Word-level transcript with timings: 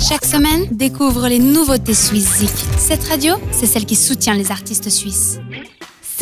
Chaque 0.00 0.24
semaine, 0.24 0.66
découvre 0.70 1.28
les 1.28 1.38
nouveautés 1.38 1.94
suisses 1.94 2.40
Cette 2.78 3.04
radio, 3.04 3.34
c'est 3.52 3.66
celle 3.66 3.84
qui 3.84 3.96
soutient 3.96 4.34
les 4.34 4.50
artistes 4.50 4.88
suisses. 4.88 5.38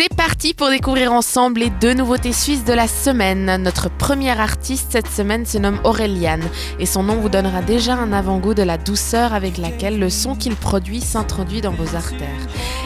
C'est 0.01 0.15
parti 0.15 0.55
pour 0.55 0.71
découvrir 0.71 1.13
ensemble 1.13 1.59
les 1.59 1.71
deux 1.71 1.93
nouveautés 1.93 2.33
suisses 2.33 2.65
de 2.65 2.73
la 2.73 2.87
semaine. 2.87 3.61
Notre 3.61 3.91
première 3.91 4.41
artiste 4.41 4.93
cette 4.93 5.09
semaine 5.09 5.45
se 5.45 5.59
nomme 5.59 5.81
Aureliane 5.83 6.45
et 6.79 6.87
son 6.87 7.03
nom 7.03 7.17
vous 7.17 7.29
donnera 7.29 7.63
déjà 7.63 7.95
un 7.95 8.13
avant-goût 8.13 8.55
de 8.55 8.63
la 8.63 8.79
douceur 8.79 9.35
avec 9.35 9.59
laquelle 9.59 9.99
le 9.99 10.09
son 10.09 10.37
qu'il 10.37 10.55
produit 10.55 11.01
s'introduit 11.01 11.63
dans 11.63 11.73
vos 11.73 11.97
artères. 11.97 12.29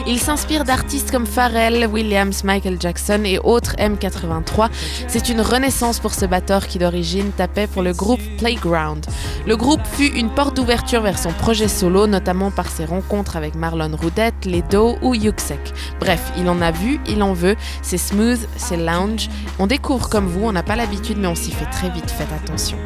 Il 0.07 0.19
s'inspire 0.19 0.63
d'artistes 0.63 1.11
comme 1.11 1.27
Pharrell, 1.27 1.85
Williams, 1.85 2.43
Michael 2.43 2.77
Jackson 2.79 3.21
et 3.25 3.37
autres 3.37 3.75
M83. 3.75 4.69
C'est 5.07 5.29
une 5.29 5.41
renaissance 5.41 5.99
pour 5.99 6.15
ce 6.15 6.25
batteur 6.25 6.65
qui 6.65 6.79
d'origine 6.79 7.31
tapait 7.31 7.67
pour 7.67 7.83
le 7.83 7.93
groupe 7.93 8.21
Playground. 8.39 9.05
Le 9.45 9.55
groupe 9.55 9.85
fut 9.85 10.11
une 10.17 10.29
porte 10.29 10.55
d'ouverture 10.55 11.01
vers 11.01 11.19
son 11.19 11.31
projet 11.31 11.67
solo, 11.67 12.07
notamment 12.07 12.49
par 12.49 12.69
ses 12.69 12.85
rencontres 12.85 13.37
avec 13.37 13.53
Marlon 13.53 13.95
Roudette, 13.95 14.45
Ledo 14.45 14.97
ou 15.03 15.13
Yuxek. 15.13 15.73
Bref, 15.99 16.31
il 16.37 16.49
en 16.49 16.59
a 16.61 16.71
vu 16.71 16.99
il 17.07 17.23
en 17.23 17.33
veut. 17.33 17.55
C'est 17.81 17.97
smooth, 17.97 18.39
c'est 18.57 18.77
lounge. 18.77 19.29
On 19.59 19.67
découvre 19.67 20.09
comme 20.09 20.27
vous, 20.27 20.45
on 20.45 20.51
n'a 20.51 20.63
pas 20.63 20.75
l'habitude, 20.75 21.17
mais 21.17 21.27
on 21.27 21.35
s'y 21.35 21.51
fait 21.51 21.69
très 21.71 21.89
vite, 21.89 22.09
faites 22.11 22.31
attention. 22.31 22.77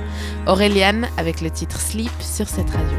Auréliane 0.45 1.07
avec 1.17 1.41
le 1.41 1.49
titre 1.49 1.79
Sleep 1.79 2.11
sur 2.19 2.47
cette 2.47 2.69
radio. 2.69 2.97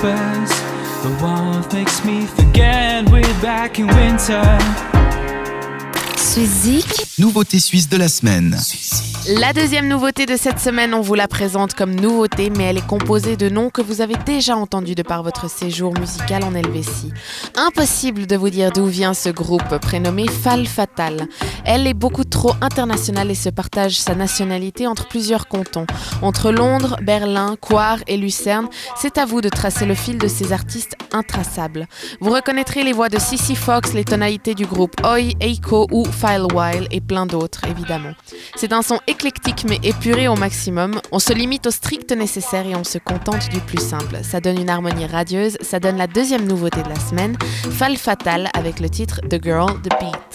Whispers. 0.00 0.50
The 1.02 1.22
warmth 1.22 1.72
makes 1.72 2.04
me 2.04 2.26
forget 2.26 3.08
we're 3.10 3.40
back 3.40 3.78
in 3.78 3.86
winter. 3.86 4.42
Suizik. 6.16 7.06
Nouveauté 7.18 7.58
suisse 7.58 7.88
de 7.88 7.96
la 7.96 8.08
semaine. 8.08 8.56
La 9.38 9.52
deuxième 9.52 9.86
nouveauté 9.86 10.24
de 10.24 10.36
cette 10.36 10.58
semaine, 10.58 10.94
on 10.94 11.02
vous 11.02 11.14
la 11.14 11.28
présente 11.28 11.74
comme 11.74 11.94
nouveauté, 11.94 12.48
mais 12.48 12.64
elle 12.64 12.78
est 12.78 12.86
composée 12.86 13.36
de 13.36 13.50
noms 13.50 13.68
que 13.68 13.82
vous 13.82 14.00
avez 14.00 14.14
déjà 14.24 14.56
entendus 14.56 14.94
de 14.94 15.02
par 15.02 15.22
votre 15.22 15.50
séjour 15.50 15.92
musical 15.98 16.42
en 16.42 16.54
Helvétie. 16.54 17.12
Impossible 17.54 18.26
de 18.26 18.36
vous 18.36 18.48
dire 18.48 18.72
d'où 18.72 18.86
vient 18.86 19.12
ce 19.12 19.28
groupe 19.28 19.78
prénommé 19.78 20.26
Fall 20.26 20.66
Fatal. 20.66 21.28
Elle 21.72 21.86
est 21.86 21.94
beaucoup 21.94 22.24
trop 22.24 22.54
internationale 22.62 23.30
et 23.30 23.36
se 23.36 23.48
partage 23.48 24.00
sa 24.00 24.16
nationalité 24.16 24.88
entre 24.88 25.06
plusieurs 25.06 25.46
cantons. 25.46 25.86
Entre 26.20 26.50
Londres, 26.50 26.96
Berlin, 27.00 27.54
Coire 27.60 27.98
et 28.08 28.16
Lucerne, 28.16 28.68
c'est 28.96 29.18
à 29.18 29.24
vous 29.24 29.40
de 29.40 29.48
tracer 29.48 29.86
le 29.86 29.94
fil 29.94 30.18
de 30.18 30.26
ces 30.26 30.52
artistes 30.52 30.96
intraçables. 31.12 31.86
Vous 32.20 32.30
reconnaîtrez 32.30 32.82
les 32.82 32.92
voix 32.92 33.08
de 33.08 33.20
Sissy 33.20 33.54
Fox, 33.54 33.92
les 33.92 34.02
tonalités 34.02 34.56
du 34.56 34.66
groupe 34.66 34.96
Oi, 35.04 35.32
Eiko 35.40 35.86
ou 35.92 36.04
Filewile 36.06 36.88
et 36.90 37.00
plein 37.00 37.24
d'autres 37.24 37.64
évidemment. 37.68 38.14
C'est 38.56 38.72
un 38.72 38.82
son 38.82 38.98
éclectique 39.06 39.64
mais 39.68 39.78
épuré 39.84 40.26
au 40.26 40.34
maximum. 40.34 41.00
On 41.12 41.20
se 41.20 41.32
limite 41.32 41.68
au 41.68 41.70
strict 41.70 42.10
nécessaire 42.10 42.66
et 42.66 42.74
on 42.74 42.82
se 42.82 42.98
contente 42.98 43.48
du 43.48 43.60
plus 43.60 43.80
simple. 43.80 44.18
Ça 44.24 44.40
donne 44.40 44.60
une 44.60 44.70
harmonie 44.70 45.06
radieuse, 45.06 45.56
ça 45.60 45.78
donne 45.78 45.98
la 45.98 46.08
deuxième 46.08 46.48
nouveauté 46.48 46.82
de 46.82 46.88
la 46.88 46.98
semaine, 46.98 47.36
Fall 47.70 47.96
Fatal 47.96 48.48
avec 48.54 48.80
le 48.80 48.88
titre 48.88 49.20
The 49.30 49.40
Girl, 49.40 49.80
The 49.82 49.90
Beat. 50.00 50.29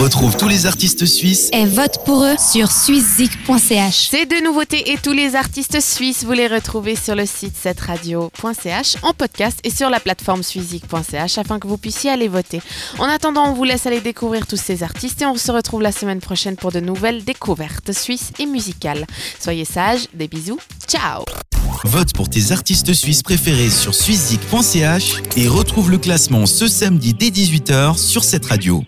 Retrouve 0.00 0.34
tous 0.38 0.48
les 0.48 0.64
artistes 0.64 1.04
suisses 1.04 1.50
et 1.52 1.66
vote 1.66 2.02
pour 2.06 2.24
eux 2.24 2.36
sur 2.38 2.72
suissezik.ch. 2.72 4.08
Ces 4.08 4.24
deux 4.24 4.42
nouveautés 4.42 4.92
et 4.92 4.96
tous 4.96 5.12
les 5.12 5.36
artistes 5.36 5.78
suisses, 5.82 6.24
vous 6.24 6.32
les 6.32 6.46
retrouvez 6.46 6.96
sur 6.96 7.14
le 7.14 7.26
site 7.26 7.54
setradio.ch 7.54 8.96
en 9.02 9.12
podcast 9.12 9.60
et 9.62 9.68
sur 9.68 9.90
la 9.90 10.00
plateforme 10.00 10.42
suissezik.ch 10.42 11.36
afin 11.36 11.58
que 11.58 11.68
vous 11.68 11.76
puissiez 11.76 12.08
aller 12.08 12.28
voter. 12.28 12.62
En 12.98 13.04
attendant, 13.04 13.50
on 13.50 13.52
vous 13.52 13.64
laisse 13.64 13.84
aller 13.84 14.00
découvrir 14.00 14.46
tous 14.46 14.56
ces 14.56 14.82
artistes 14.82 15.20
et 15.20 15.26
on 15.26 15.36
se 15.36 15.52
retrouve 15.52 15.82
la 15.82 15.92
semaine 15.92 16.20
prochaine 16.20 16.56
pour 16.56 16.72
de 16.72 16.80
nouvelles 16.80 17.22
découvertes 17.22 17.92
suisses 17.92 18.32
et 18.38 18.46
musicales. 18.46 19.06
Soyez 19.38 19.66
sages, 19.66 20.08
des 20.14 20.28
bisous, 20.28 20.60
ciao 20.88 21.26
Vote 21.84 22.14
pour 22.14 22.30
tes 22.30 22.52
artistes 22.52 22.94
suisses 22.94 23.22
préférés 23.22 23.68
sur 23.68 23.94
suissezik.ch 23.94 25.16
et 25.36 25.46
retrouve 25.46 25.90
le 25.90 25.98
classement 25.98 26.46
ce 26.46 26.68
samedi 26.68 27.12
dès 27.12 27.28
18h 27.28 27.98
sur 27.98 28.24
cette 28.24 28.46
radio. 28.46 28.82